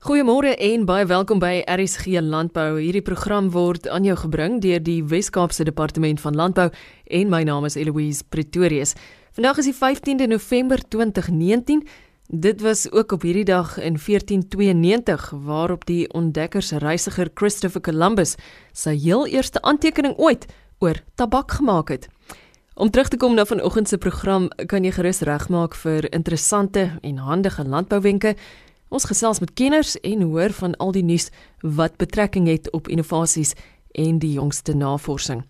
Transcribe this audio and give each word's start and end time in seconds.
Goeiemôre 0.00 0.54
en 0.56 0.86
baie 0.88 1.04
welkom 1.04 1.42
by 1.42 1.58
RSG 1.68 2.22
Landbou. 2.24 2.78
Hierdie 2.80 3.02
program 3.04 3.50
word 3.52 3.84
aan 3.92 4.06
jou 4.08 4.14
gebring 4.16 4.54
deur 4.64 4.80
die 4.80 5.02
Wes-Kaapse 5.04 5.66
Departement 5.68 6.22
van 6.22 6.38
Landbou 6.40 6.70
en 7.18 7.28
my 7.28 7.42
naam 7.44 7.66
is 7.68 7.76
Eloise 7.76 8.24
Pretorius. 8.32 8.94
Vandag 9.36 9.60
is 9.60 9.68
die 9.68 9.74
15de 9.76 10.24
November 10.32 10.80
2019. 10.88 11.82
Dit 12.32 12.64
was 12.64 12.86
ook 12.88 13.12
op 13.12 13.26
hierdie 13.28 13.44
dag 13.44 13.74
in 13.76 13.98
1492 14.00 15.34
waarop 15.44 15.84
die 15.84 16.08
ontdekkersreisiger 16.08 17.28
Christopher 17.34 17.84
Columbus 17.84 18.38
sy 18.72 18.96
heel 18.96 19.26
eerste 19.28 19.60
aantekening 19.60 20.16
ooit 20.16 20.48
oor 20.78 20.96
tabak 21.20 21.58
gemaak 21.60 21.92
het. 21.92 22.08
Om 22.74 22.88
terug 22.88 23.12
te 23.12 23.20
kom 23.20 23.34
na 23.36 23.44
vanoggend 23.44 23.88
se 23.88 23.98
program, 24.00 24.48
kan 24.48 24.84
jy 24.84 24.94
gerus 24.96 25.20
regmaak 25.28 25.76
vir 25.76 26.08
interessante 26.08 26.88
en 27.04 27.20
handige 27.20 27.68
landbouwenke 27.68 28.32
Ons 28.90 29.06
gesels 29.06 29.38
met 29.38 29.52
kenners 29.54 29.94
en 30.02 30.22
hoor 30.26 30.50
van 30.50 30.72
al 30.82 30.90
die 30.92 31.04
nuus 31.06 31.28
wat 31.62 31.94
betrekking 31.96 32.48
het 32.50 32.66
op 32.74 32.88
innovasies 32.90 33.54
en 33.94 34.18
die 34.18 34.32
jongste 34.32 34.74
navorsing. 34.74 35.44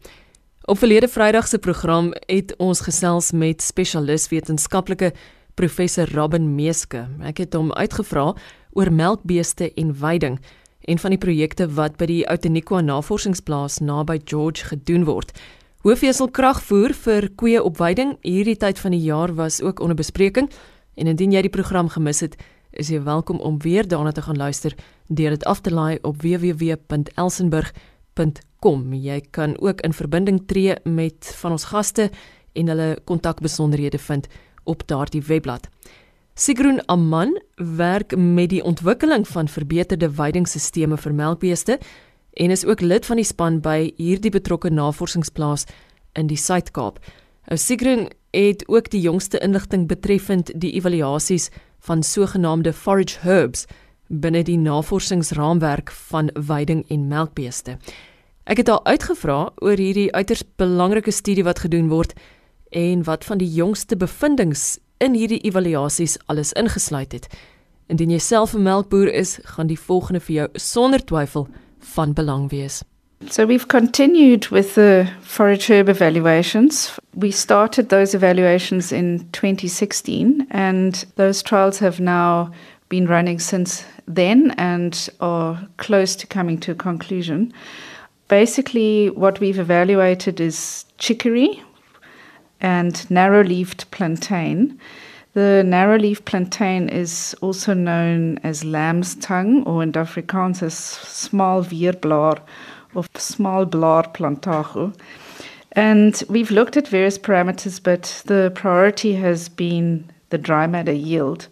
Op 0.69 0.79
verlede 0.79 1.09
Vrydag 1.09 1.49
se 1.49 1.59
program 1.59 2.13
het 2.29 2.53
ons 2.61 2.83
gesels 2.85 3.33
met 3.33 3.63
spesialis 3.65 4.29
wetenskaplike 4.29 5.13
professor 5.55 6.13
Robin 6.13 6.55
Meeske. 6.55 7.07
Ek 7.25 7.41
het 7.41 7.57
hom 7.57 7.73
uitgevra 7.73 8.35
oor 8.77 8.93
melkbeeste 8.93 9.73
en 9.73 9.97
veiding 9.97 10.37
en 10.85 11.01
van 11.01 11.17
die 11.17 11.21
projekte 11.21 11.69
wat 11.81 11.97
by 11.97 12.11
die 12.13 12.21
Outeniqua 12.29 12.85
Navorsingsplaas 12.85 13.81
naby 13.81 14.21
George 14.25 14.69
gedoen 14.69 15.09
word. 15.09 15.33
Hoofveselkragvoer 15.81 16.93
vir 16.93 17.31
koeie 17.41 17.65
op 17.65 17.81
veiding 17.81 18.19
hierdie 18.21 18.59
tyd 18.61 18.79
van 18.79 18.93
die 18.93 19.05
jaar 19.09 19.33
was 19.33 19.63
ook 19.65 19.81
onder 19.81 19.97
bespreking 19.97 20.53
en 21.01 21.09
indien 21.09 21.33
jy 21.33 21.47
die 21.49 21.57
program 21.57 21.89
gemis 21.89 22.21
het, 22.21 22.37
is 22.71 22.89
jy 22.89 23.03
welkom 23.03 23.41
om 23.41 23.59
weer 23.59 23.89
daarna 23.89 24.13
te 24.13 24.23
gaan 24.23 24.37
luister 24.37 24.75
deur 25.09 25.31
dit 25.31 25.45
af 25.45 25.61
te 25.61 25.71
laai 25.71 25.99
op 26.03 26.23
www.elsenburg.com. 26.23 28.95
Jy 28.95 29.21
kan 29.31 29.61
ook 29.61 29.81
in 29.81 29.93
verbinding 29.93 30.47
tree 30.47 30.75
met 30.85 31.35
van 31.41 31.51
ons 31.51 31.65
gaste 31.65 32.11
en 32.53 32.69
hulle 32.69 32.99
kontakbesonderhede 33.05 33.99
vind 33.99 34.27
op 34.65 34.83
daardie 34.87 35.23
webblad. 35.23 35.69
Sigrun 36.35 36.87
Amman 36.87 37.43
werk 37.57 38.17
met 38.17 38.51
die 38.51 38.65
ontwikkeling 38.65 39.29
van 39.29 39.49
verbeterde 39.49 40.11
veidingstelsels 40.11 41.01
vir 41.03 41.15
melkbeeste 41.15 41.79
en 42.33 42.51
is 42.51 42.65
ook 42.65 42.81
lid 42.81 43.07
van 43.07 43.17
die 43.17 43.27
span 43.27 43.61
by 43.61 43.93
hierdie 43.97 44.31
betrokke 44.31 44.71
navorsingsplaas 44.71 45.65
in 46.13 46.27
die 46.27 46.39
Suid-Kaap. 46.39 46.99
Ou 47.51 47.59
Sigrun 47.59 48.09
het 48.31 48.69
ook 48.69 48.91
die 48.91 49.01
jongste 49.01 49.39
inligting 49.39 49.89
betreffend 49.89 50.51
die 50.55 50.73
evaluasies 50.73 51.49
van 51.79 52.03
sogenaamde 52.03 52.73
forage 52.73 53.19
herbs 53.21 53.67
binne 54.07 54.43
die 54.43 54.59
navorsingsraamwerk 54.59 55.91
van 56.11 56.31
veiding 56.35 56.85
en 56.89 57.09
melkbeeste. 57.09 57.79
Ek 58.45 58.57
het 58.57 58.69
al 58.69 58.85
uitgevra 58.87 59.53
oor 59.63 59.79
hierdie 59.79 60.11
uiters 60.13 60.43
belangrike 60.59 61.11
studie 61.15 61.45
wat 61.47 61.63
gedoen 61.63 61.89
word 61.89 62.15
en 62.71 63.05
wat 63.07 63.25
van 63.25 63.39
die 63.39 63.51
jongste 63.51 63.97
bevindinge 63.97 64.79
in 64.99 65.15
hierdie 65.15 65.41
evaluasies 65.47 66.19
alles 66.27 66.53
ingesluit 66.53 67.13
het. 67.13 67.29
Indien 67.87 68.11
jy 68.11 68.19
self 68.19 68.55
'n 68.55 68.63
melkboer 68.63 69.13
is, 69.13 69.39
gaan 69.45 69.67
die 69.67 69.79
volgende 69.79 70.21
vir 70.21 70.35
jou 70.35 70.49
sonder 70.55 71.05
twyfel 71.05 71.49
van 71.79 72.13
belang 72.13 72.51
wees. 72.51 72.83
So 73.29 73.45
we've 73.45 73.69
continued 73.69 74.49
with 74.49 74.77
the 74.77 75.09
forage 75.21 75.69
herb 75.71 75.91
evaluations. 75.91 76.99
We 77.15 77.31
started 77.31 77.91
those 77.91 78.15
evaluations 78.15 78.93
in 78.93 79.29
2016, 79.33 80.47
and 80.51 81.05
those 81.17 81.43
trials 81.43 81.79
have 81.81 82.01
now 82.01 82.51
been 82.89 83.07
running 83.07 83.39
since 83.39 83.85
then 84.09 84.53
and 84.53 85.09
are 85.21 85.61
close 85.77 86.17
to 86.17 86.27
coming 86.27 86.59
to 86.61 86.73
a 86.73 86.75
conclusion. 86.75 87.53
Basically, 88.29 89.11
what 89.11 89.39
we've 89.39 89.59
evaluated 89.59 90.41
is 90.41 90.87
chicory 90.97 91.63
and 92.61 93.09
narrow 93.11 93.45
leafed 93.45 93.91
plantain. 93.91 94.81
The 95.35 95.63
narrow 95.65 95.99
leaf 95.99 96.25
plantain 96.25 96.89
is 96.89 97.37
also 97.43 97.75
known 97.75 98.39
as 98.39 98.65
lamb's 98.65 99.15
tongue 99.17 99.63
or 99.65 99.83
in 99.83 99.93
Afrikaans 99.93 100.63
as 100.63 100.75
small 100.75 101.63
vierblaar 101.63 102.41
of 102.95 103.09
small 103.17 103.67
blar 103.67 104.13
plantago. 104.15 104.95
And 105.73 106.23
we've 106.29 106.51
looked 106.51 106.77
at 106.77 106.89
various 106.89 107.19
parameters, 107.19 107.81
but 107.83 108.23
the 108.27 108.53
priority 108.55 109.15
has 109.15 109.49
been 109.49 110.11
the 110.31 110.39
dry 110.39 110.67
matter 110.67 110.93
yield. 110.93 111.47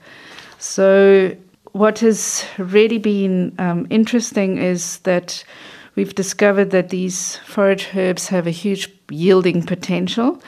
So, 0.58 1.36
what 1.72 2.00
has 2.00 2.44
really 2.58 2.98
been 2.98 3.54
um, 3.58 3.86
interesting 3.90 4.58
is 4.58 4.98
that 5.00 5.44
we've 5.94 6.14
discovered 6.14 6.70
that 6.70 6.88
these 6.88 7.36
forage 7.36 7.88
herbs 7.94 8.28
have 8.28 8.46
a 8.46 8.50
huge 8.50 8.88
yielding 9.10 9.62
potential. 9.62 10.42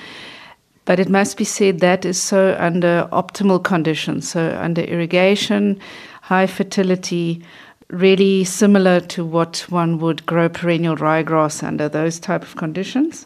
But 0.86 0.98
it 0.98 1.08
must 1.08 1.36
be 1.36 1.44
said 1.44 1.80
that 1.80 2.04
is 2.04 2.20
so 2.20 2.56
under 2.58 3.08
optimal 3.12 3.62
conditions, 3.62 4.28
so 4.28 4.58
under 4.60 4.80
irrigation, 4.80 5.78
high 6.22 6.46
fertility, 6.46 7.44
really 7.90 8.44
similar 8.44 9.00
to 9.00 9.24
what 9.24 9.66
one 9.68 9.98
would 9.98 10.24
grow 10.26 10.48
perennial 10.48 10.96
ryegrass 10.96 11.62
under 11.62 11.88
those 11.88 12.18
type 12.18 12.42
of 12.42 12.56
conditions. 12.56 13.24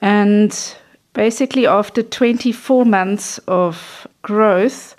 And 0.00 0.76
basically 1.14 1.66
after 1.66 2.02
24 2.02 2.84
months 2.84 3.38
of 3.48 4.06
growth, 4.22 4.96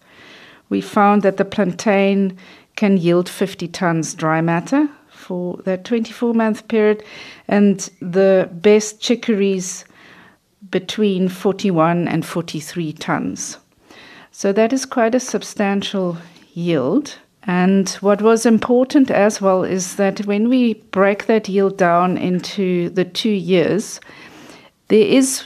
we 0.69 0.81
found 0.81 1.21
that 1.23 1.37
the 1.37 1.45
plantain 1.45 2.37
can 2.75 2.97
yield 2.97 3.29
50 3.29 3.67
tons 3.69 4.13
dry 4.13 4.41
matter 4.41 4.89
for 5.09 5.57
that 5.63 5.85
24 5.85 6.33
month 6.33 6.67
period 6.67 7.03
and 7.47 7.89
the 8.01 8.49
best 8.51 8.99
chicories 8.99 9.85
between 10.71 11.29
41 11.29 12.07
and 12.07 12.25
43 12.25 12.93
tons. 12.93 13.57
So 14.31 14.51
that 14.53 14.73
is 14.73 14.85
quite 14.85 15.13
a 15.13 15.19
substantial 15.19 16.17
yield. 16.53 17.17
And 17.45 17.89
what 18.01 18.21
was 18.21 18.45
important 18.45 19.11
as 19.11 19.41
well 19.41 19.63
is 19.63 19.97
that 19.97 20.25
when 20.25 20.47
we 20.47 20.75
break 20.91 21.25
that 21.25 21.49
yield 21.49 21.77
down 21.77 22.17
into 22.17 22.89
the 22.89 23.03
two 23.03 23.31
years, 23.31 23.99
there 24.87 25.05
is 25.05 25.45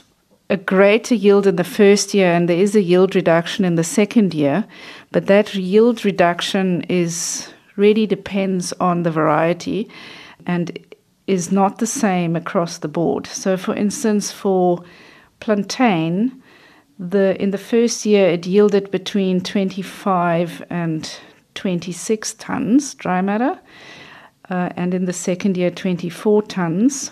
a 0.50 0.58
greater 0.58 1.16
yield 1.16 1.48
in 1.48 1.56
the 1.56 1.64
first 1.64 2.14
year 2.14 2.32
and 2.32 2.48
there 2.48 2.58
is 2.58 2.76
a 2.76 2.82
yield 2.82 3.16
reduction 3.16 3.66
in 3.66 3.76
the 3.76 3.84
second 3.84 4.34
year, 4.34 4.66
but 5.12 5.26
that 5.26 5.54
yield 5.56 6.06
reduction 6.06 6.84
is 6.84 7.50
really 7.76 8.06
depends 8.06 8.74
on 8.74 9.04
the 9.04 9.12
variety 9.12 9.90
and 10.46 10.80
is 11.26 11.52
not 11.52 11.80
the 11.80 11.88
same 11.88 12.36
across 12.36 12.78
the 12.78 12.88
board. 12.88 13.28
So 13.28 13.58
for 13.58 13.76
instance 13.76 14.32
for 14.32 14.84
plantain, 15.40 16.42
the 16.98 17.40
in 17.42 17.52
the 17.52 17.58
first 17.58 18.06
year 18.06 18.30
it 18.30 18.48
yielded 18.48 18.90
between 18.90 19.42
25 19.42 20.64
and 20.70 21.20
26 21.58 22.36
tons 22.36 22.94
dry 22.94 23.20
matter, 23.20 23.60
uh, 24.50 24.70
and 24.78 24.94
in 24.94 25.06
the 25.06 25.14
second 25.14 25.58
year, 25.58 25.72
24 25.72 26.44
tons. 26.44 27.12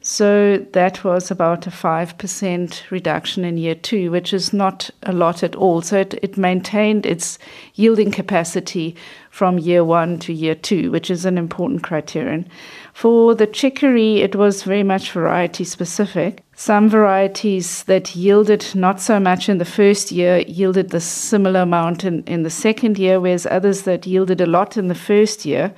So 0.00 0.58
that 0.72 1.04
was 1.04 1.30
about 1.30 1.66
a 1.66 1.70
5% 1.70 2.90
reduction 2.90 3.44
in 3.44 3.56
year 3.56 3.74
two, 3.74 4.10
which 4.10 4.32
is 4.32 4.52
not 4.52 4.90
a 5.02 5.12
lot 5.12 5.42
at 5.42 5.54
all. 5.56 5.82
So 5.82 5.98
it, 5.98 6.14
it 6.22 6.36
maintained 6.36 7.04
its 7.04 7.38
yielding 7.74 8.10
capacity 8.10 8.96
from 9.30 9.58
year 9.58 9.84
one 9.84 10.18
to 10.20 10.32
year 10.32 10.54
two, 10.54 10.90
which 10.90 11.10
is 11.10 11.24
an 11.24 11.36
important 11.36 11.82
criterion. 11.82 12.48
For 12.92 13.34
the 13.34 13.46
chicory, 13.46 14.22
it 14.22 14.34
was 14.34 14.62
very 14.62 14.82
much 14.82 15.12
variety 15.12 15.64
specific. 15.64 16.42
Some 16.60 16.90
varieties 16.90 17.84
that 17.84 18.16
yielded 18.16 18.74
not 18.74 19.00
so 19.00 19.20
much 19.20 19.48
in 19.48 19.58
the 19.58 19.64
first 19.64 20.10
year 20.10 20.38
yielded 20.38 20.90
the 20.90 21.00
similar 21.00 21.60
amount 21.60 22.02
in, 22.02 22.24
in 22.24 22.42
the 22.42 22.50
second 22.50 22.98
year, 22.98 23.20
whereas 23.20 23.46
others 23.46 23.82
that 23.82 24.08
yielded 24.08 24.40
a 24.40 24.46
lot 24.46 24.76
in 24.76 24.88
the 24.88 24.94
first 24.96 25.46
year, 25.46 25.72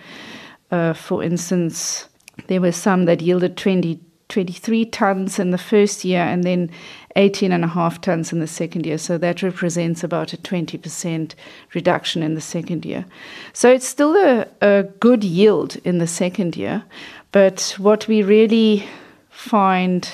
uh, 0.71 0.95
for 0.95 1.23
instance, 1.23 2.09
there 2.47 2.63
were 2.63 2.73
some 2.73 3.05
that 3.05 3.21
yielded 3.21 3.59
20, 3.59 4.01
23 4.31 4.87
tons 4.87 5.39
in 5.39 5.51
the 5.51 5.59
first 5.59 6.03
year 6.03 6.23
and 6.23 6.45
then 6.45 6.71
18 7.15 7.53
and 7.53 7.63
a 7.63 7.69
half 7.69 8.01
tons 8.01 8.33
in 8.33 8.41
the 8.41 8.47
second 8.47 8.87
year. 8.87 8.97
So 8.97 9.19
that 9.19 9.43
represents 9.43 10.03
about 10.03 10.33
a 10.33 10.39
20% 10.39 11.35
reduction 11.75 12.23
in 12.23 12.35
the 12.35 12.41
second 12.41 12.87
year. 12.87 13.05
So 13.53 13.71
it's 13.71 13.87
still 13.87 14.17
a, 14.17 14.47
a 14.63 14.85
good 14.99 15.25
yield 15.25 15.77
in 15.85 15.99
the 15.99 16.07
second 16.07 16.57
year. 16.57 16.85
But 17.33 17.75
what 17.77 18.09
we 18.09 18.23
really 18.23 18.89
find 19.29 20.11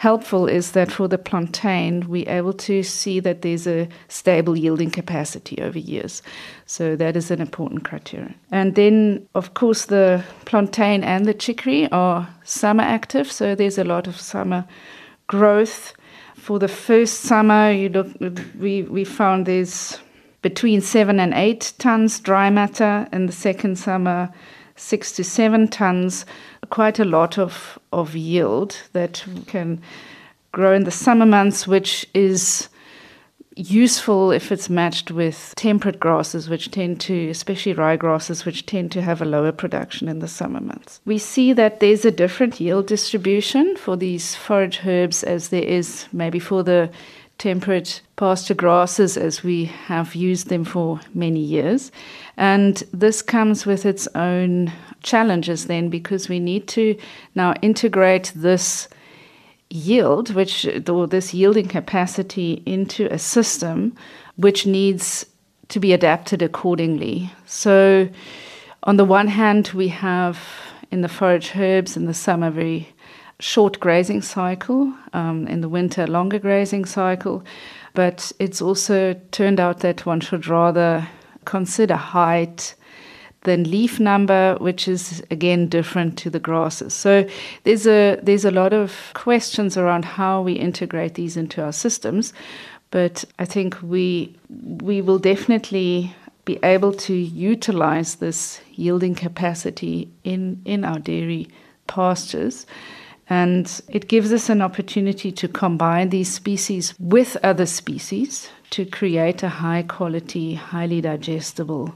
helpful 0.00 0.46
is 0.46 0.72
that 0.72 0.90
for 0.90 1.08
the 1.08 1.18
plantain, 1.18 2.08
we're 2.08 2.26
able 2.26 2.54
to 2.54 2.82
see 2.82 3.20
that 3.20 3.42
there's 3.42 3.66
a 3.66 3.86
stable 4.08 4.56
yielding 4.56 4.90
capacity 4.90 5.60
over 5.60 5.78
years. 5.78 6.22
So 6.64 6.96
that 6.96 7.16
is 7.16 7.30
an 7.30 7.38
important 7.42 7.84
criterion. 7.84 8.34
And 8.50 8.76
then, 8.76 9.28
of 9.34 9.52
course, 9.52 9.84
the 9.84 10.24
plantain 10.46 11.04
and 11.04 11.26
the 11.26 11.34
chicory 11.34 11.86
are 11.92 12.26
summer 12.44 12.82
active, 12.82 13.30
so 13.30 13.54
there's 13.54 13.76
a 13.76 13.84
lot 13.84 14.06
of 14.06 14.18
summer 14.18 14.64
growth. 15.26 15.92
For 16.34 16.58
the 16.58 16.68
first 16.68 17.20
summer, 17.20 17.70
you 17.70 17.90
look, 17.90 18.08
we, 18.58 18.84
we 18.84 19.04
found 19.04 19.44
there's 19.44 19.98
between 20.40 20.80
seven 20.80 21.20
and 21.20 21.34
eight 21.34 21.74
tons 21.76 22.20
dry 22.20 22.48
matter. 22.48 23.06
In 23.12 23.26
the 23.26 23.32
second 23.32 23.76
summer, 23.76 24.32
six 24.76 25.12
to 25.12 25.24
seven 25.24 25.68
tons, 25.68 26.24
quite 26.70 26.98
a 26.98 27.04
lot 27.04 27.36
of, 27.36 27.78
of 27.92 28.14
yield 28.14 28.76
that 28.92 29.24
can 29.46 29.82
grow 30.52 30.74
in 30.74 30.84
the 30.84 30.90
summer 30.90 31.26
months, 31.26 31.66
which 31.66 32.06
is 32.14 32.68
useful 33.56 34.30
if 34.30 34.52
it's 34.52 34.70
matched 34.70 35.10
with 35.10 35.52
temperate 35.56 36.00
grasses, 36.00 36.48
which 36.48 36.70
tend 36.70 37.00
to, 37.00 37.28
especially 37.28 37.72
rye 37.72 37.96
grasses, 37.96 38.44
which 38.44 38.64
tend 38.64 38.92
to 38.92 39.02
have 39.02 39.20
a 39.20 39.24
lower 39.24 39.52
production 39.52 40.08
in 40.08 40.20
the 40.20 40.28
summer 40.28 40.60
months. 40.60 41.00
We 41.04 41.18
see 41.18 41.52
that 41.52 41.80
there's 41.80 42.04
a 42.04 42.10
different 42.10 42.60
yield 42.60 42.86
distribution 42.86 43.76
for 43.76 43.96
these 43.96 44.34
forage 44.34 44.80
herbs 44.86 45.22
as 45.24 45.48
there 45.48 45.62
is 45.62 46.06
maybe 46.12 46.38
for 46.38 46.62
the 46.62 46.90
temperate 47.38 48.02
pasture 48.16 48.54
grasses 48.54 49.16
as 49.16 49.42
we 49.42 49.64
have 49.64 50.14
used 50.14 50.48
them 50.48 50.64
for 50.64 51.00
many 51.14 51.40
years. 51.40 51.90
And 52.36 52.76
this 52.92 53.22
comes 53.22 53.64
with 53.66 53.86
its 53.86 54.06
own 54.14 54.72
challenges 55.02 55.66
then 55.66 55.88
because 55.88 56.28
we 56.28 56.40
need 56.40 56.68
to 56.68 56.96
now 57.34 57.54
integrate 57.62 58.32
this 58.34 58.88
yield, 59.70 60.34
which 60.34 60.66
or 60.88 61.06
this 61.06 61.32
yielding 61.32 61.68
capacity 61.68 62.62
into 62.66 63.06
a 63.12 63.18
system 63.18 63.96
which 64.36 64.66
needs 64.66 65.26
to 65.68 65.78
be 65.78 65.92
adapted 65.92 66.42
accordingly. 66.42 67.30
So, 67.46 68.08
on 68.84 68.96
the 68.96 69.04
one 69.04 69.28
hand, 69.28 69.68
we 69.68 69.88
have 69.88 70.38
in 70.90 71.02
the 71.02 71.08
forage 71.08 71.54
herbs 71.54 71.96
in 71.96 72.06
the 72.06 72.14
summer 72.14 72.50
very 72.50 72.88
short 73.38 73.80
grazing 73.80 74.22
cycle, 74.22 74.92
um, 75.12 75.46
in 75.46 75.60
the 75.60 75.68
winter 75.68 76.06
longer 76.06 76.38
grazing 76.38 76.84
cycle, 76.84 77.42
but 77.94 78.32
it's 78.38 78.60
also 78.60 79.14
turned 79.30 79.60
out 79.60 79.80
that 79.80 80.06
one 80.06 80.20
should 80.20 80.46
rather 80.46 81.06
consider 81.44 81.96
height 81.96 82.74
than 83.42 83.70
leaf 83.70 83.98
number, 83.98 84.56
which 84.60 84.86
is 84.86 85.22
again 85.30 85.66
different 85.68 86.18
to 86.18 86.30
the 86.30 86.38
grasses. 86.38 86.92
So 86.92 87.26
there's 87.64 87.86
a 87.86 88.18
there's 88.22 88.44
a 88.44 88.50
lot 88.50 88.72
of 88.72 89.10
questions 89.14 89.76
around 89.76 90.04
how 90.04 90.42
we 90.42 90.52
integrate 90.54 91.14
these 91.14 91.36
into 91.36 91.62
our 91.62 91.72
systems, 91.72 92.32
but 92.90 93.24
I 93.38 93.44
think 93.44 93.80
we 93.82 94.36
we 94.48 95.00
will 95.00 95.18
definitely 95.18 96.14
be 96.44 96.58
able 96.62 96.92
to 96.92 97.14
utilize 97.14 98.16
this 98.16 98.60
yielding 98.74 99.14
capacity 99.14 100.10
in 100.24 100.60
in 100.64 100.84
our 100.84 100.98
dairy 100.98 101.48
pastures. 101.86 102.66
And 103.32 103.80
it 103.88 104.08
gives 104.08 104.32
us 104.32 104.48
an 104.48 104.60
opportunity 104.60 105.30
to 105.30 105.46
combine 105.46 106.10
these 106.10 106.34
species 106.34 106.94
with 106.98 107.36
other 107.44 107.64
species 107.64 108.48
to 108.70 108.84
create 108.84 109.44
a 109.44 109.48
high 109.48 109.84
quality, 109.84 110.54
highly 110.54 111.00
digestible 111.00 111.94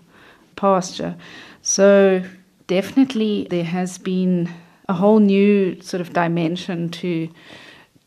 pasture. 0.65 1.15
So 1.61 2.23
definitely 2.69 3.47
there 3.51 3.71
has 3.79 3.99
been 3.99 4.49
a 4.89 4.95
whole 4.95 5.21
new 5.21 5.79
sort 5.83 6.01
of 6.01 6.15
dimension 6.15 6.89
to 7.01 7.29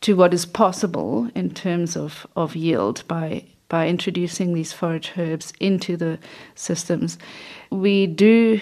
to 0.02 0.16
what 0.16 0.34
is 0.34 0.46
possible 0.46 1.30
in 1.34 1.50
terms 1.50 1.98
of, 1.98 2.26
of 2.36 2.56
yield 2.56 3.04
by 3.08 3.44
by 3.70 3.88
introducing 3.88 4.54
these 4.54 4.74
forage 4.74 5.12
herbs 5.18 5.54
into 5.60 5.98
the 5.98 6.18
systems. 6.56 7.18
We 7.70 8.08
do 8.08 8.60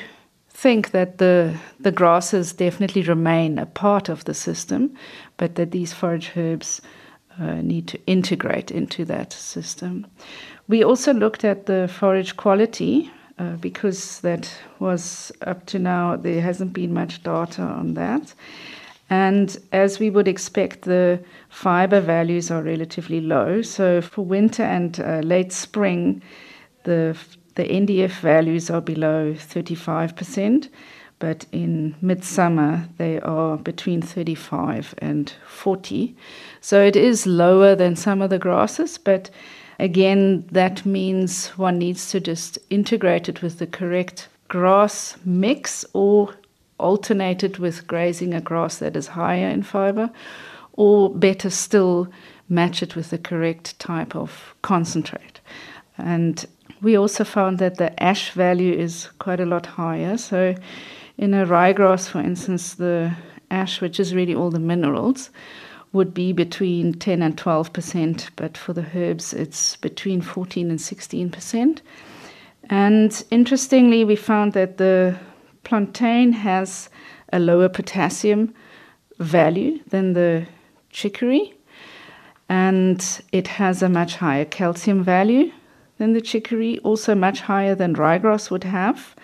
think 0.49 0.91
that 0.91 1.17
the 1.17 1.57
the 1.79 1.91
grasses 1.91 2.53
definitely 2.53 3.03
remain 3.03 3.59
a 3.59 3.65
part 3.65 4.09
of 4.09 4.23
the 4.23 4.33
system, 4.33 4.81
but 5.37 5.55
that 5.55 5.71
these 5.71 5.93
forage 5.93 6.31
herbs 6.35 6.81
uh, 7.39 7.61
need 7.61 7.87
to 7.87 7.97
integrate 8.05 8.71
into 8.71 9.05
that 9.05 9.33
system. 9.33 10.05
We 10.67 10.83
also 10.83 11.13
looked 11.13 11.45
at 11.45 11.65
the 11.65 11.87
forage 11.87 12.35
quality 12.35 13.11
uh, 13.37 13.55
because 13.57 14.21
that 14.21 14.49
was 14.79 15.31
up 15.41 15.65
to 15.67 15.79
now, 15.79 16.15
there 16.15 16.41
hasn't 16.41 16.73
been 16.73 16.93
much 16.93 17.21
data 17.23 17.61
on 17.61 17.93
that. 17.95 18.33
And 19.09 19.57
as 19.71 19.99
we 19.99 20.09
would 20.09 20.27
expect, 20.27 20.83
the 20.83 21.19
fiber 21.49 21.99
values 21.99 22.49
are 22.49 22.63
relatively 22.63 23.21
low. 23.21 23.61
So 23.61 24.01
for 24.01 24.25
winter 24.25 24.63
and 24.63 24.99
uh, 24.99 25.19
late 25.19 25.51
spring, 25.51 26.23
the, 26.83 27.17
the 27.55 27.65
NDF 27.65 28.19
values 28.21 28.69
are 28.69 28.81
below 28.81 29.33
35%, 29.33 30.69
but 31.19 31.45
in 31.51 31.95
midsummer, 32.01 32.87
they 32.97 33.19
are 33.21 33.57
between 33.57 34.01
35 34.01 34.95
and 34.97 35.31
40. 35.47 36.15
So 36.61 36.83
it 36.83 36.95
is 36.95 37.27
lower 37.27 37.75
than 37.75 37.95
some 37.95 38.21
of 38.21 38.29
the 38.29 38.39
grasses, 38.39 38.97
but 38.97 39.29
Again, 39.79 40.45
that 40.51 40.85
means 40.85 41.49
one 41.49 41.77
needs 41.77 42.09
to 42.11 42.19
just 42.19 42.57
integrate 42.69 43.27
it 43.27 43.41
with 43.41 43.59
the 43.59 43.67
correct 43.67 44.29
grass 44.47 45.17
mix 45.25 45.85
or 45.93 46.33
alternate 46.77 47.43
it 47.43 47.59
with 47.59 47.87
grazing 47.87 48.33
a 48.33 48.41
grass 48.41 48.77
that 48.79 48.95
is 48.95 49.07
higher 49.07 49.47
in 49.49 49.63
fiber, 49.63 50.09
or 50.73 51.09
better 51.09 51.49
still, 51.49 52.07
match 52.47 52.83
it 52.83 52.95
with 52.95 53.09
the 53.09 53.17
correct 53.17 53.77
type 53.79 54.15
of 54.15 54.53
concentrate. 54.61 55.39
And 55.97 56.45
we 56.81 56.97
also 56.97 57.23
found 57.23 57.59
that 57.59 57.77
the 57.77 58.01
ash 58.01 58.31
value 58.31 58.73
is 58.73 59.09
quite 59.19 59.39
a 59.39 59.45
lot 59.45 59.65
higher. 59.65 60.17
So, 60.17 60.55
in 61.17 61.33
a 61.33 61.45
ryegrass, 61.45 62.09
for 62.09 62.19
instance, 62.19 62.75
the 62.75 63.15
ash, 63.49 63.81
which 63.81 63.99
is 63.99 64.13
really 64.13 64.35
all 64.35 64.51
the 64.51 64.59
minerals, 64.59 65.29
would 65.95 66.13
be 66.13 66.33
between 66.33 66.93
10 66.93 67.21
and 67.21 67.37
12%, 67.37 68.29
but 68.35 68.57
for 68.57 68.73
the 68.73 68.85
herbs, 68.93 69.33
it's 69.33 69.77
between 69.77 70.21
14 70.21 70.69
and 70.69 70.77
16%. 70.77 71.79
And 72.69 73.23
interestingly, 73.31 74.03
we 74.03 74.17
found 74.17 74.51
that 74.53 74.75
the 74.77 75.17
plantain 75.63 76.33
has 76.33 76.89
a 77.31 77.39
lower 77.39 77.69
potassium 77.69 78.53
value 79.19 79.79
than 79.87 80.11
the 80.11 80.45
chicory, 80.89 81.53
and 82.49 83.21
it 83.31 83.47
has 83.47 83.81
a 83.81 83.87
much 83.87 84.17
higher 84.17 84.45
calcium 84.45 85.01
value 85.01 85.49
than 85.97 86.11
the 86.11 86.21
chicory, 86.21 86.77
also 86.79 87.15
much 87.15 87.39
higher 87.39 87.73
than 87.73 87.95
ryegrass 87.95 88.51
would 88.51 88.65
have, 88.65 89.15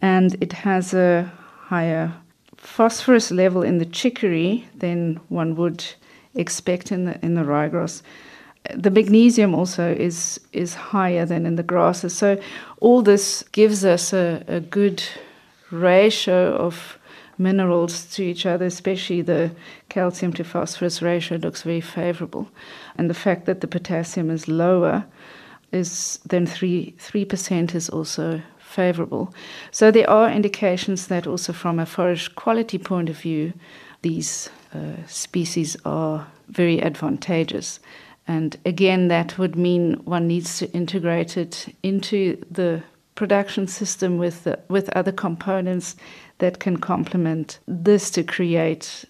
and 0.00 0.36
it 0.40 0.54
has 0.54 0.94
a 0.94 1.30
higher 1.66 2.14
phosphorus 2.62 3.30
level 3.30 3.62
in 3.62 3.78
the 3.78 3.84
chicory 3.84 4.66
than 4.78 5.20
one 5.28 5.54
would 5.56 5.84
expect 6.34 6.92
in 6.92 7.04
the 7.04 7.18
in 7.24 7.34
the 7.34 7.42
ryegrass. 7.42 8.02
The 8.74 8.90
magnesium 8.90 9.54
also 9.54 9.92
is 9.92 10.40
is 10.52 10.74
higher 10.74 11.26
than 11.26 11.46
in 11.46 11.56
the 11.56 11.64
grasses. 11.64 12.16
So 12.16 12.38
all 12.80 13.02
this 13.02 13.44
gives 13.52 13.84
us 13.84 14.12
a, 14.12 14.42
a 14.46 14.60
good 14.60 15.02
ratio 15.70 16.54
of 16.56 16.98
minerals 17.38 18.04
to 18.14 18.22
each 18.22 18.46
other, 18.46 18.66
especially 18.66 19.22
the 19.22 19.50
calcium 19.88 20.32
to 20.34 20.44
phosphorus 20.44 21.02
ratio 21.02 21.38
looks 21.38 21.62
very 21.62 21.80
favorable. 21.80 22.46
And 22.96 23.10
the 23.10 23.14
fact 23.14 23.46
that 23.46 23.60
the 23.60 23.66
potassium 23.66 24.30
is 24.30 24.46
lower 24.46 25.04
is 25.72 26.20
than 26.28 26.46
three 26.46 26.94
three 26.98 27.24
percent 27.24 27.74
is 27.74 27.90
also 27.90 28.40
favorable. 28.72 29.32
So 29.70 29.90
there 29.90 30.08
are 30.08 30.30
indications 30.30 31.06
that 31.06 31.26
also 31.26 31.52
from 31.52 31.78
a 31.78 31.86
forage 31.86 32.34
quality 32.34 32.78
point 32.78 33.08
of 33.08 33.16
view, 33.16 33.52
these 34.02 34.50
uh, 34.74 35.06
species 35.06 35.76
are 35.84 36.26
very 36.48 36.82
advantageous. 36.82 37.80
And 38.26 38.56
again, 38.64 39.08
that 39.08 39.38
would 39.38 39.56
mean 39.56 40.00
one 40.04 40.26
needs 40.26 40.58
to 40.58 40.70
integrate 40.72 41.36
it 41.36 41.74
into 41.82 42.42
the 42.50 42.82
production 43.14 43.66
system 43.66 44.18
with 44.18 44.44
the, 44.44 44.58
with 44.68 44.88
other 44.96 45.12
components 45.12 45.96
that 46.38 46.58
can 46.58 46.76
complement 46.76 47.58
this 47.68 48.10
to 48.10 48.22
create 48.22 49.04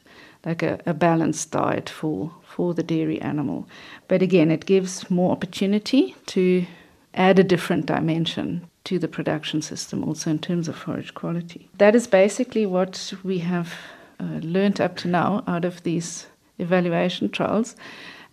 like 0.44 0.62
a, 0.62 0.80
a 0.86 0.94
balanced 0.94 1.52
diet 1.52 1.88
for 1.88 2.32
for 2.42 2.74
the 2.74 2.82
dairy 2.82 3.18
animal. 3.22 3.66
But 4.08 4.20
again, 4.20 4.50
it 4.50 4.66
gives 4.66 5.10
more 5.10 5.32
opportunity 5.32 6.14
to 6.26 6.66
add 7.14 7.38
a 7.38 7.44
different 7.44 7.86
dimension 7.86 8.68
to 8.84 8.98
the 8.98 9.08
production 9.08 9.62
system, 9.62 10.04
also 10.04 10.30
in 10.30 10.38
terms 10.38 10.68
of 10.68 10.76
forage 10.76 11.14
quality. 11.14 11.68
That 11.78 11.94
is 11.94 12.06
basically 12.06 12.66
what 12.66 13.12
we 13.22 13.38
have 13.38 13.74
uh, 14.18 14.40
learned 14.42 14.80
up 14.80 14.96
to 14.98 15.08
now 15.08 15.44
out 15.46 15.64
of 15.64 15.82
these 15.82 16.26
evaluation 16.58 17.28
trials. 17.28 17.76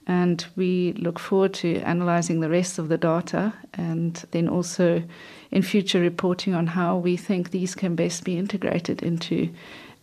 And 0.07 0.43
we 0.55 0.93
look 0.93 1.19
forward 1.19 1.53
to 1.55 1.77
analyzing 1.81 2.39
the 2.39 2.49
rest 2.49 2.79
of 2.79 2.89
the 2.89 2.97
data 2.97 3.53
and 3.75 4.15
then 4.31 4.49
also 4.49 5.03
in 5.51 5.61
future 5.61 5.99
reporting 5.99 6.55
on 6.55 6.65
how 6.65 6.97
we 6.97 7.15
think 7.15 7.51
these 7.51 7.75
can 7.75 7.95
best 7.95 8.23
be 8.23 8.37
integrated 8.37 9.03
into 9.03 9.53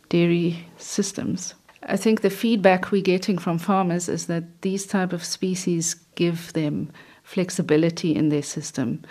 dairy 0.09 0.69
systems. 0.76 1.55
I 1.83 1.97
think 1.97 2.21
the 2.21 2.31
feedback 2.31 2.91
we're 2.91 3.03
getting 3.03 3.38
from 3.38 3.59
farmers 3.59 4.09
is 4.09 4.26
that 4.26 4.62
these 4.62 4.87
type 4.87 5.12
of 5.12 5.25
species 5.25 5.95
give 6.15 6.53
them 6.53 6.91
flexibility 7.23 8.15
in 8.15 8.29
their 8.29 8.43
system. 8.43 9.03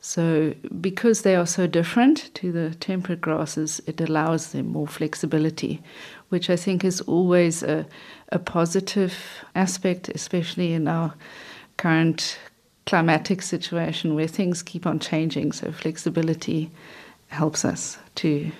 So, 0.00 0.54
because 0.80 1.22
they 1.22 1.34
are 1.34 1.46
so 1.46 1.66
different 1.66 2.32
to 2.34 2.52
the 2.52 2.74
temperate 2.76 3.20
grasses, 3.20 3.80
it 3.86 4.00
allows 4.00 4.52
them 4.52 4.68
more 4.68 4.86
flexibility, 4.86 5.82
which 6.28 6.48
I 6.48 6.56
think 6.56 6.84
is 6.84 7.00
always 7.02 7.62
a, 7.62 7.84
a 8.30 8.38
positive 8.38 9.14
aspect, 9.54 10.08
especially 10.08 10.72
in 10.72 10.86
our 10.86 11.14
current 11.76 12.38
climatic 12.86 13.42
situation 13.42 14.14
where 14.14 14.28
things 14.28 14.62
keep 14.62 14.86
on 14.86 14.98
changing. 14.98 15.52
So 15.52 15.72
flexibility 15.72 16.70
helps 17.26 17.64
us 17.64 17.98
to 18.16 18.50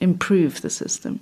improve 0.00 0.62
the 0.62 0.70
system. 0.70 1.20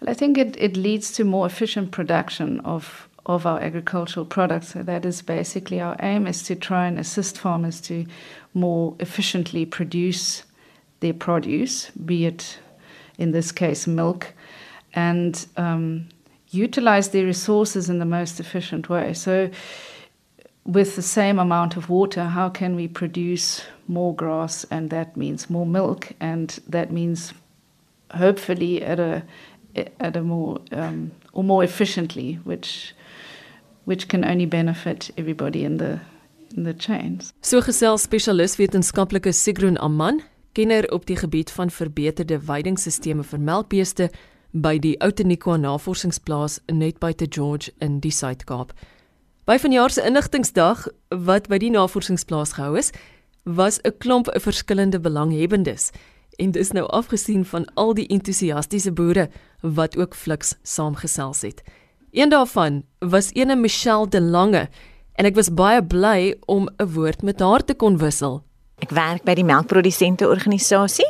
Well, 0.00 0.10
I 0.10 0.14
think 0.14 0.38
it, 0.38 0.56
it 0.58 0.76
leads 0.76 1.10
to 1.12 1.24
more 1.24 1.46
efficient 1.46 1.90
production 1.90 2.60
of, 2.60 3.07
of 3.28 3.44
our 3.46 3.60
agricultural 3.60 4.26
products. 4.26 4.68
So 4.68 4.82
that 4.82 5.04
is 5.04 5.22
basically 5.22 5.80
our 5.80 5.96
aim 6.00 6.26
is 6.26 6.42
to 6.44 6.56
try 6.56 6.86
and 6.86 6.98
assist 6.98 7.38
farmers 7.38 7.80
to 7.82 8.06
more 8.54 8.96
efficiently 8.98 9.66
produce 9.66 10.44
their 11.00 11.12
produce, 11.14 11.90
be 11.90 12.26
it 12.26 12.58
in 13.18 13.32
this 13.32 13.52
case 13.52 13.86
milk, 13.86 14.32
and 14.94 15.46
um, 15.56 16.08
utilize 16.50 17.10
their 17.10 17.26
resources 17.26 17.90
in 17.90 17.98
the 17.98 18.04
most 18.04 18.40
efficient 18.40 18.88
way. 18.88 19.12
So 19.12 19.50
with 20.64 20.96
the 20.96 21.02
same 21.02 21.38
amount 21.38 21.76
of 21.76 21.88
water, 21.88 22.24
how 22.24 22.48
can 22.48 22.74
we 22.74 22.88
produce 22.88 23.62
more 23.86 24.14
grass? 24.14 24.64
And 24.70 24.90
that 24.90 25.16
means 25.16 25.50
more 25.50 25.66
milk, 25.66 26.12
and 26.20 26.58
that 26.66 26.90
means 26.90 27.32
hopefully 28.12 28.82
at 28.82 28.98
a 28.98 29.22
at 30.00 30.16
a 30.16 30.22
more 30.22 30.58
um, 30.72 31.12
or 31.32 31.44
more 31.44 31.62
efficiently, 31.62 32.34
which 32.44 32.94
which 33.88 34.06
can 34.06 34.24
only 34.24 34.46
benefit 34.46 35.10
everybody 35.16 35.64
in 35.64 35.78
the 35.78 35.98
in 36.56 36.64
the 36.64 36.74
chains. 36.74 37.32
So 37.40 37.60
gesels 37.60 38.02
spesialis 38.02 38.56
wetenskaplike 38.56 39.32
Sigrun 39.32 39.78
Aman, 39.78 40.22
kenner 40.52 40.92
op 40.92 41.06
die 41.06 41.16
gebied 41.16 41.50
van 41.50 41.70
verbeterde 41.70 42.40
veidingstelsels 42.40 43.26
vir 43.30 43.40
melkbeeste 43.40 44.10
by 44.52 44.78
die 44.78 44.96
Outeniqua 45.04 45.56
Navorsingsplaas 45.56 46.60
net 46.72 47.00
buite 47.00 47.26
George 47.30 47.72
in 47.84 48.00
die 48.00 48.12
Suid-Kaap. 48.12 48.72
By 49.48 49.56
vanjaar 49.60 49.90
se 49.90 50.04
inligtingsdag 50.04 50.86
wat 51.08 51.48
by 51.48 51.58
die 51.58 51.72
navorsingsplaas 51.72 52.56
gehou 52.58 52.76
is, 52.76 52.92
was 53.44 53.80
'n 53.84 53.96
klomp 53.98 54.28
verskillende 54.36 55.00
belanghebbendes 55.00 55.90
en 56.36 56.50
dis 56.50 56.72
nou 56.72 56.86
afgesien 56.86 57.44
van 57.44 57.64
al 57.74 57.94
die 57.94 58.06
entoesiastiese 58.06 58.92
boere 58.92 59.30
wat 59.60 59.96
ook 59.96 60.14
fliks 60.14 60.54
saamgesels 60.62 61.42
het. 61.42 61.62
Een 62.10 62.28
daarvan 62.28 62.82
was 62.98 63.30
ene 63.32 63.56
Michelle 63.56 64.08
de 64.08 64.20
Lange 64.20 64.68
en 65.12 65.26
ek 65.28 65.34
was 65.36 65.50
baie 65.52 65.82
bly 65.84 66.34
om 66.46 66.68
'n 66.68 66.92
woord 66.94 67.22
met 67.22 67.40
haar 67.40 67.64
te 67.64 67.74
kon 67.74 67.98
wissel. 67.98 68.42
Ek 68.78 68.90
werk 68.90 69.24
by 69.24 69.34
die 69.34 69.44
melkprodusente 69.44 70.28
organisasie. 70.28 71.06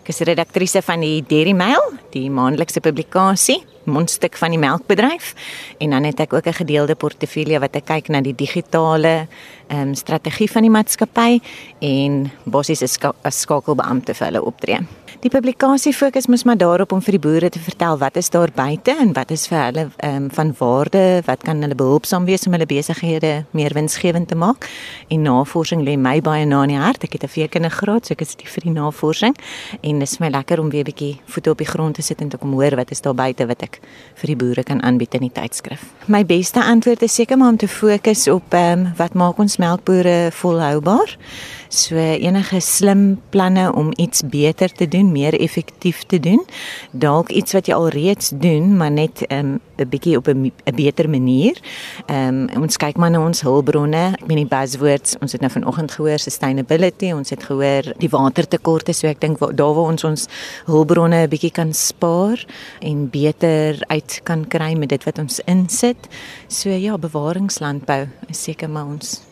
Ek 0.00 0.08
is 0.08 0.18
redaktrise 0.18 0.82
van 0.82 1.00
die 1.00 1.22
Dairy 1.22 1.52
Mail, 1.52 1.82
die 2.10 2.30
maandelikse 2.30 2.80
publikasie 2.80 3.62
mondstuk 3.84 4.36
van 4.36 4.50
die 4.54 4.60
melkbedryf 4.60 5.34
en 5.78 5.90
dan 5.90 6.04
het 6.04 6.20
ek 6.20 6.32
ook 6.32 6.46
'n 6.46 6.60
gedeelde 6.62 6.94
portefeulje 6.94 7.60
wat 7.60 7.76
ek 7.76 7.84
kyk 7.84 8.08
na 8.08 8.20
die 8.20 8.34
digitale 8.34 9.28
ehm 9.70 9.88
um, 9.88 9.94
strategie 9.94 10.50
van 10.50 10.66
die 10.66 10.70
maatskappy 10.70 11.40
en 11.80 12.30
basies 12.44 12.82
'n 12.82 12.88
ska 12.88 13.14
skakelbeampte 13.28 14.14
vir 14.14 14.26
hulle 14.26 14.42
optree. 14.44 14.80
Die 15.20 15.28
publikasie 15.28 15.92
fokus 15.92 16.30
mos 16.32 16.46
maar 16.48 16.56
daarop 16.56 16.92
om 16.96 17.00
vir 17.04 17.18
die 17.18 17.20
boere 17.20 17.48
te 17.52 17.60
vertel 17.60 17.98
wat 18.00 18.14
is 18.16 18.30
daar 18.32 18.48
buite 18.56 18.94
en 19.02 19.10
wat 19.12 19.30
is 19.34 19.42
vir 19.50 19.58
hulle 19.66 19.82
ehm 19.96 20.16
um, 20.16 20.28
van 20.32 20.54
waarde, 20.58 21.22
wat 21.26 21.42
kan 21.44 21.60
hulle 21.60 21.74
behulpsaam 21.74 22.24
wees 22.24 22.46
om 22.46 22.54
hulle 22.56 22.66
besighede 22.66 23.44
meer 23.50 23.74
winsgewend 23.76 24.28
te 24.28 24.34
maak. 24.34 24.64
En 25.08 25.22
navorsing 25.22 25.82
lê 25.84 25.98
my 26.00 26.22
baie 26.24 26.46
na 26.46 26.62
in 26.62 26.72
die 26.72 26.78
hart. 26.80 27.04
Ek 27.04 27.12
het 27.12 27.24
'n 27.24 27.28
veekundige 27.28 27.76
graad, 27.76 28.06
so 28.06 28.12
ek 28.12 28.22
is 28.22 28.36
lief 28.40 28.50
vir 28.50 28.62
die 28.62 28.72
navorsing 28.80 29.36
en 29.82 29.98
dit 29.98 30.08
is 30.08 30.18
my 30.20 30.28
lekker 30.28 30.58
om 30.58 30.70
weer 30.70 30.84
'n 30.84 30.90
bietjie 30.92 31.20
voete 31.26 31.50
op 31.50 31.58
die 31.58 31.66
grond 31.66 31.94
te 31.94 32.02
sit 32.02 32.20
en 32.20 32.28
te 32.28 32.38
kom 32.38 32.52
hoor 32.52 32.76
wat 32.76 32.90
is 32.90 33.00
daar 33.00 33.14
buite 33.14 33.46
wat 33.46 33.62
ek 33.62 33.80
vir 34.14 34.26
die 34.26 34.36
boere 34.36 34.62
kan 34.62 34.82
aanbied 34.82 35.14
in 35.14 35.20
die 35.20 35.32
tydskrif. 35.32 35.84
My 36.06 36.24
beste 36.24 36.64
antwoord 36.64 37.02
is 37.02 37.14
seker 37.14 37.36
maar 37.36 37.48
om 37.48 37.56
te 37.56 37.68
fokus 37.68 38.28
op 38.28 38.54
ehm 38.54 38.86
um, 38.86 38.92
wat 38.96 39.14
maak 39.14 39.38
ons 39.38 39.56
melkbore 39.60 40.30
volhoubaar. 40.32 41.16
So 41.70 41.94
enige 41.94 42.58
slim 42.60 43.20
planne 43.30 43.68
om 43.72 43.92
iets 43.94 44.24
beter 44.26 44.72
te 44.72 44.88
doen, 44.88 45.12
meer 45.12 45.36
effektief 45.38 46.02
te 46.10 46.18
doen. 46.20 46.42
Dalk 46.90 47.30
iets 47.30 47.54
wat 47.54 47.70
jy 47.70 47.76
al 47.76 47.86
reeds 47.94 48.32
doen, 48.34 48.74
maar 48.76 48.90
net 48.90 49.22
'n 49.28 49.34
um, 49.34 49.60
bietjie 49.88 50.16
op 50.16 50.26
'n 50.26 50.50
beter 50.74 51.08
manier. 51.10 51.60
Ehm 52.06 52.48
um, 52.50 52.62
ons 52.62 52.76
kyk 52.76 52.96
maar 52.96 53.10
na 53.10 53.20
ons 53.20 53.40
hulpbronne. 53.40 54.16
Ek 54.18 54.26
meen 54.26 54.46
die 54.46 54.56
buzzwords, 54.58 55.16
ons 55.20 55.32
het 55.32 55.40
nou 55.40 55.50
vanoggend 55.50 55.92
gehoor 55.92 56.18
sustainability, 56.18 57.12
ons 57.12 57.30
het 57.30 57.42
gehoor 57.42 57.92
die 57.98 58.10
watertekorte, 58.10 58.92
so 58.92 59.06
ek 59.06 59.20
dink 59.20 59.38
daar 59.38 59.74
waar 59.74 59.90
ons 59.92 60.04
ons 60.04 60.26
hulpbronne 60.66 61.22
'n 61.22 61.28
bietjie 61.28 61.52
kan 61.52 61.72
spaar 61.72 62.44
en 62.80 63.10
beter 63.10 63.78
uit 63.86 64.20
kan 64.24 64.48
kry 64.48 64.74
met 64.74 64.88
dit 64.88 65.04
wat 65.04 65.18
ons 65.18 65.40
insit. 65.46 66.08
So 66.48 66.68
ja, 66.70 66.98
bewaringslandbou 66.98 68.08
is 68.28 68.42
seker 68.42 68.70
maar 68.70 68.86
ons 68.86 69.29